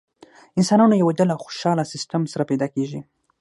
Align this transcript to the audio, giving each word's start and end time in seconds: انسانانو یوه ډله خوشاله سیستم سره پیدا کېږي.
انسانانو 0.59 0.99
یوه 1.01 1.13
ډله 1.19 1.35
خوشاله 1.43 1.83
سیستم 1.93 2.21
سره 2.31 2.43
پیدا 2.51 2.67
کېږي. 2.75 2.99